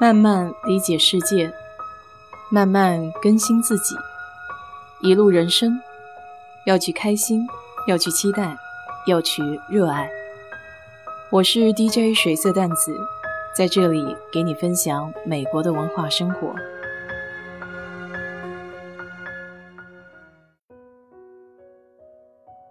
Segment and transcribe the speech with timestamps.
[0.00, 1.52] 慢慢理解世界，
[2.50, 3.94] 慢慢更新自己。
[5.02, 5.78] 一路人生，
[6.64, 7.46] 要去开心，
[7.86, 8.56] 要去期待，
[9.06, 10.10] 要去热爱。
[11.30, 12.98] 我是 DJ 水色淡子，
[13.54, 16.54] 在这里给你分享美国的文化生活。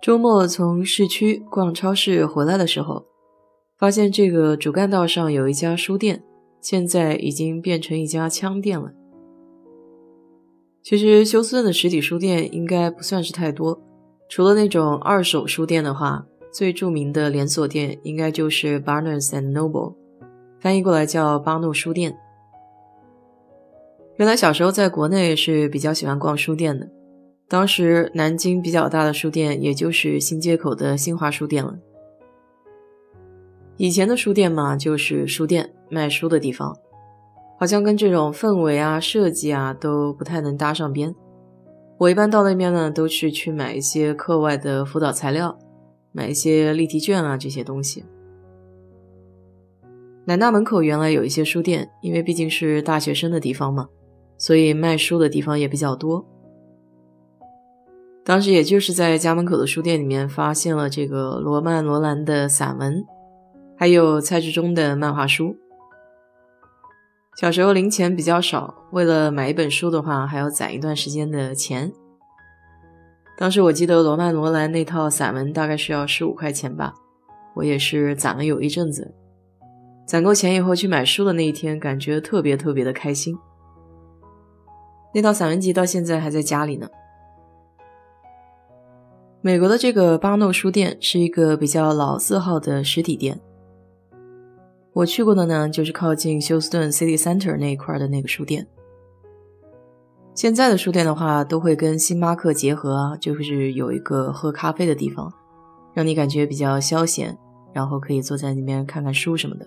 [0.00, 3.04] 周末从市区逛超市回来的时候，
[3.76, 6.22] 发现这个主干道上有一家书店。
[6.68, 8.92] 现在已经变成一家枪店了。
[10.82, 13.80] 其实休斯顿的实体书店应该不算是太多，
[14.28, 19.94] 除了那种二手书店的话，最著名的连锁店应该就是 Barnes and Noble，
[20.58, 22.18] 翻译过来叫巴诺书店。
[24.16, 26.90] 原来小时候在国内是比较喜欢逛书店的，
[27.46, 31.78] 当时南京比较大的书店也就是新街口的新华书店了。
[33.76, 36.76] 以前的书店嘛，就是书店卖书的地方，
[37.58, 41.14] 好像跟这种氛围啊、设计啊都不太能搭上边。
[41.98, 45.58] 我一般到那边呢，都是去买一些课外的辅导材料，
[46.12, 48.04] 买一些例题卷啊这些东西。
[50.26, 53.88] 南大门口原来有一些书店，因为毕竟是大学生的地方嘛，
[54.36, 56.26] 所以卖书的地方也比较多。
[58.24, 63.04] 当时也就是在家门口的书店里面发现了这个罗曼·罗兰的散文。
[63.78, 65.54] 还有蔡志忠的漫画书。
[67.36, 71.92] 小时候零钱比较少，为了买一本书的话，还要攒一段时间的钱。
[73.36, 76.94] 当时我记得罗曼·罗兰那套散文大概需要十五块钱吧，
[77.54, 79.14] 我也是攒了有一阵子。
[80.06, 83.36] 攒够钱以后去买书的那一天，感觉特别特别的开心。
[85.12, 86.88] 那套散文集到现在还在家里呢。
[89.42, 93.38] 美国的这个巴诺书店是一个比较老字号的实体店。
[94.96, 98.66] 我去过的呢，就是靠近休斯顿 City Center 那一块的那个书店。
[100.34, 105.30] 现在的书店的话，都会跟星巴克结合啊，就是有一个喝咖啡的地方，
[105.92, 107.36] 让你感觉比较消闲，
[107.74, 109.66] 然后可以坐在那边看看书什么的。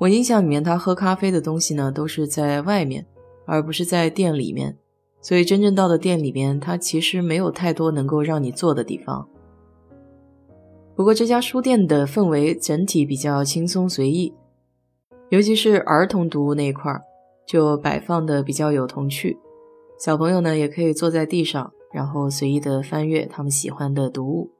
[0.00, 3.06] 我印象里面，他喝咖啡的东西呢，都是在外面，
[3.46, 4.76] 而不是在店里面，
[5.22, 9.26] 所以真正到的店里面，它其实没有太多能够让你坐的地方。
[10.94, 14.34] 不过这家书店的氛围整体比较轻松随意，
[15.30, 17.02] 尤其是儿童读物那一块儿，
[17.46, 19.38] 就摆放的比较有童趣。
[19.98, 24.50] 小朋友呢也可以坐在地上，然后随意的翻阅他们喜欢的读物。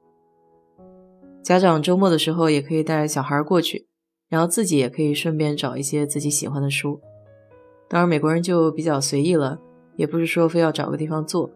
[1.43, 3.87] 家长周末的时候也可以带小孩过去，
[4.29, 6.99] 然后自己也可以顺便找一些自己喜欢的书。
[7.87, 9.59] 当然，美国人就比较随意了，
[9.97, 11.51] 也不是说非要找个地方坐，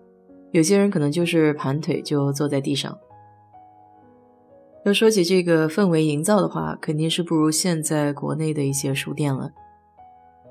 [0.51, 2.95] 有些人可能就是盘腿就坐在地上。
[4.87, 9.51] 要说起这个氛围营造的话，肯定是不如现在国内的一些书店了。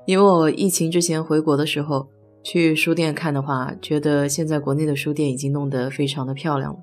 [0.05, 2.07] 因为我疫情之前回国的时候
[2.43, 6.79] 去书店看的话，觉得现在国内的书店已经弄得非常的漂亮了。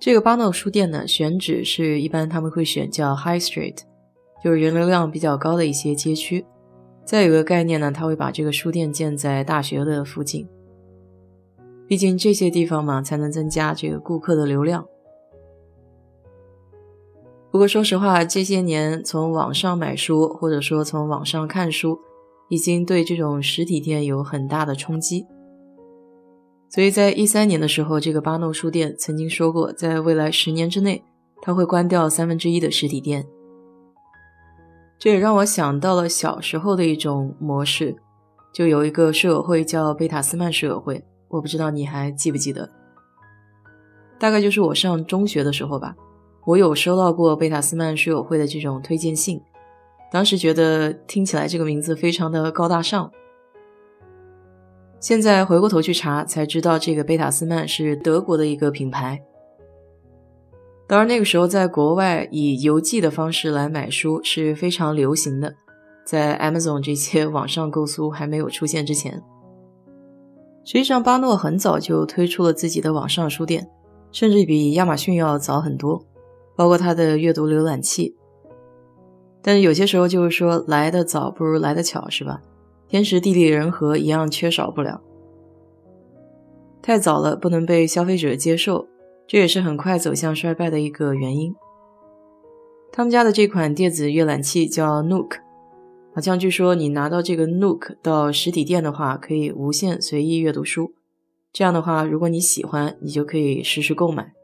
[0.00, 3.76] 这个巴诺书店呢，选址是一般他们会选叫 High Street，
[4.42, 6.44] 就是人流量比较高的一些街区。
[7.04, 10.48] 再有个概念呢，他会把这个书店建在大学的附近，
[11.86, 14.84] 毕竟这些地方嘛，才能增加这个顾客的流量。
[17.52, 22.00] 不过说实话，这些年从网上买书，或者说从网上看书，
[22.48, 25.26] 已经对这种实体店有很大的冲击。
[26.70, 31.04] 所以在一三年的时候，这个巴诺书店曾经说过，在未来十年之内，
[31.42, 33.26] 他会关掉三分之一的实体店。
[34.98, 37.94] 这也让我想到了小时候的一种模式，
[38.54, 42.70] 就有一个书友会叫贝塔斯曼书友会，我不知道你还记不记得？
[44.18, 45.94] 大概就是我上中学的时候吧。
[46.44, 49.40] 我有收到过贝塔斯曼书友会的这种推荐信，
[50.10, 53.10] 当时觉得听起来这个名字非常的高大上。
[54.98, 59.22] 现在回过头去查，才知道这个贝塔斯曼是德国的一个品牌。
[60.88, 65.54] 当然那个时候在国外以邮寄的方式来买书是非常流行的，
[66.04, 69.22] 在 Amazon 这些网上购书还没有出现之前，
[70.64, 73.70] 实际上巴诺很早就推出了自己的网上书店，
[74.10, 76.04] 甚至比亚马逊要早很多。
[76.56, 78.14] 包括它的阅读浏览器，
[79.42, 82.40] 但是有些时候就是说来的早不如来的巧，是吧？
[82.88, 85.00] 天时地利人和一样缺少不了。
[86.82, 88.86] 太早了不能被消费者接受，
[89.26, 91.54] 这也是很快走向衰败的一个原因。
[92.92, 95.38] 他们家的这款电子阅览器叫 Nook，
[96.14, 100.92] 好像据说你拿到这个 Nook 到实体店的话，可以无限随意阅读书。
[101.52, 104.34] 这样的话，如果你喜欢，你就可以实时购买。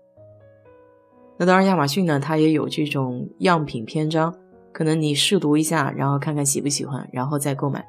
[1.39, 4.35] 那当然，亚马逊呢，它也有这种样品篇章，
[4.73, 7.87] 可能你试读一下，然后看看喜不喜欢，然后再购买。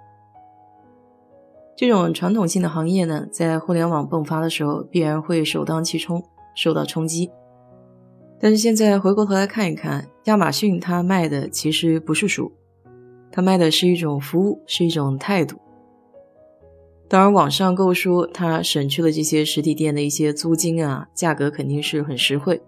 [1.75, 6.23] 这种传统性的行业呢，在互联网迸发的时候，必然会首当其冲
[6.55, 7.31] 受到冲击。
[8.39, 12.51] 但是现在回过头来看一看，亚马逊它卖的其实不是书，
[13.31, 15.57] 它卖的是一种服务，是一种态度。
[17.07, 22.61] 当然，网上购书它省去了这些实体店的一些租金啊，价格肯定是很实惠。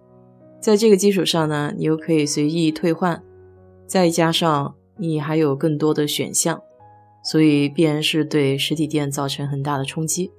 [0.61, 3.21] 在这个基础上呢，你又可以随意退换，
[3.85, 6.61] 再加上你还有更多的选项。
[7.23, 10.31] 所以必然是对实体店造成很大的冲击。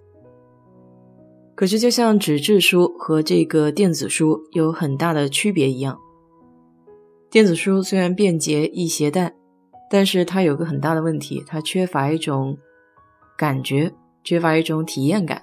[1.55, 5.97] 可是，就像纸质书和这个电子书有很大的区别一样，
[7.31, 9.37] 电子书虽然便捷易携带，
[9.89, 12.59] 但是它有个很大的问题，它缺乏一种
[13.39, 13.93] 感觉，
[14.25, 15.43] 缺乏一种体验感。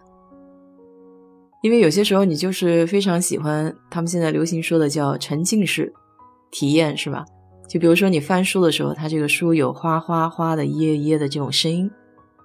[1.61, 5.93] 因为有些时候你就是非常喜欢他们现在流行说的叫沉浸式
[6.51, 7.25] 体验，是吧？
[7.67, 11.91] 就比如说你翻书的时候，它这个书有哗哗哗的一页一页的这种声音，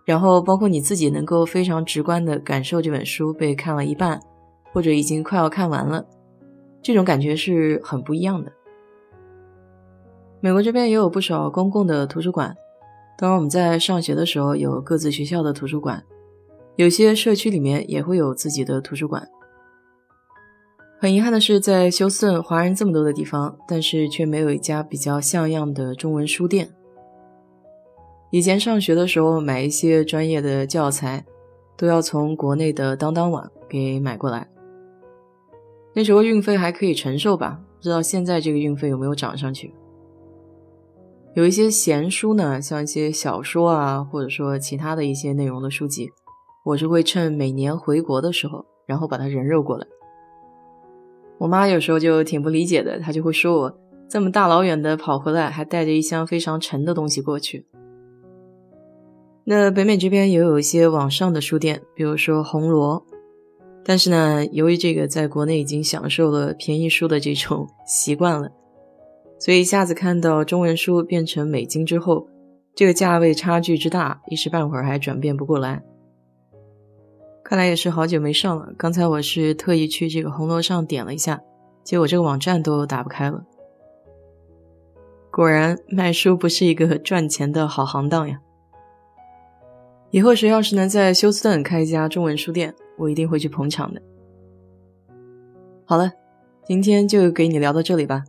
[0.05, 4.21] 然后包括你自己能够非常直观的感受这本书被看了一半，
[4.73, 6.05] 或者已经快要看完了，
[6.83, 8.53] 这种感觉是很不一样的。
[10.41, 12.55] 美国这边也有不少公共的图书馆，
[13.17, 16.05] 当然我们在上学的时候有各自学校的图书馆，
[16.77, 19.29] 有些社区里面也会有自己的图书馆。
[20.99, 26.71] 很遗憾的是，在休斯顿华人这么多的地方，但是却没有一家比较像样的中文书店。
[28.31, 31.25] 以前上学的时候，买一些专业的教材，
[31.77, 34.49] 都要从国内的当当网给买过来。
[35.95, 37.61] 那时候运费还可以承受吧？
[37.77, 39.73] 不知道现在这个运费有没有涨上去？
[41.35, 46.11] 有一些闲书呢，像一些小说啊，或者说其他的一些内容的书籍，
[46.65, 49.87] 我是会趁每年回国的时候，然后把它人肉过来。
[51.37, 53.79] 我妈有时候就挺不理解的，她就会说我
[54.09, 57.67] 这么大老远的跑回来，还带着一箱非常沉的东西过去。
[59.45, 63.05] 那北美这边也有一些网上的书店，比如说红罗，
[63.85, 68.51] 但是呢，由于这个在国内已经享受了便宜书的这种 习惯了，
[69.39, 72.27] 所以一下子看到中文书变成美金之后，
[72.75, 75.85] 这个价位差距之大，一时半会儿还转变不过来。
[77.45, 78.73] 看来也是好久没上了。
[78.79, 81.43] 刚才我是特意去这个红楼上点了一下，
[81.85, 83.45] 结果这个网站都打不开了。
[85.31, 88.41] 果然卖书不是一个赚钱的好行当呀！
[90.11, 94.01] 以后谁要是能在休斯顿开一家中文书店，我一定会去捧场的。
[95.85, 96.13] 好了，
[96.65, 98.25] 今天就给你聊到这里吧。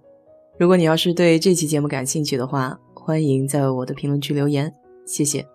[0.58, 4.74] 如果你要是对这期节目感兴趣的话，欢迎在我的评论区留言，
[5.06, 5.55] 谢谢。